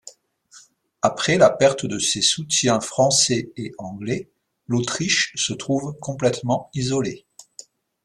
Après 1.03 1.37
la 1.37 1.51
perte 1.51 1.85
de 1.85 1.99
ses 1.99 2.23
soutiens 2.23 2.79
français 2.81 3.51
et 3.55 3.71
anglais, 3.77 4.31
l'Autriche 4.65 5.31
se 5.35 5.53
trouve 5.53 5.95
complètement 5.99 6.71
isolée. 6.73 7.27